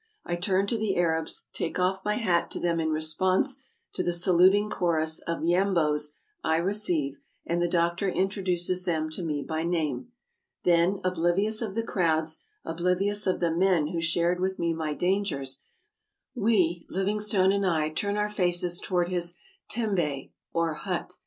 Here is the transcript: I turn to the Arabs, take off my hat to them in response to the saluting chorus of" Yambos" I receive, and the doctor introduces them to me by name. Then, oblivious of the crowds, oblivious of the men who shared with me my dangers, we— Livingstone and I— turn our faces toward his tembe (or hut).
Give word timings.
I 0.25 0.35
turn 0.35 0.65
to 0.65 0.79
the 0.79 0.97
Arabs, 0.97 1.49
take 1.53 1.77
off 1.77 2.03
my 2.03 2.15
hat 2.15 2.49
to 2.49 2.59
them 2.59 2.79
in 2.79 2.89
response 2.89 3.61
to 3.93 4.01
the 4.01 4.13
saluting 4.13 4.67
chorus 4.67 5.19
of" 5.27 5.43
Yambos" 5.47 6.13
I 6.53 6.57
receive, 6.57 7.19
and 7.45 7.61
the 7.61 7.67
doctor 7.67 8.09
introduces 8.09 8.83
them 8.85 9.11
to 9.11 9.21
me 9.21 9.45
by 9.47 9.61
name. 9.61 10.07
Then, 10.63 10.97
oblivious 11.03 11.61
of 11.61 11.75
the 11.75 11.83
crowds, 11.83 12.39
oblivious 12.65 13.27
of 13.27 13.41
the 13.41 13.51
men 13.55 13.89
who 13.89 14.01
shared 14.01 14.39
with 14.39 14.57
me 14.57 14.73
my 14.73 14.95
dangers, 14.95 15.61
we— 16.33 16.83
Livingstone 16.89 17.51
and 17.51 17.63
I— 17.63 17.89
turn 17.91 18.17
our 18.17 18.27
faces 18.27 18.81
toward 18.81 19.09
his 19.09 19.35
tembe 19.69 20.31
(or 20.51 20.73
hut). 20.73 21.13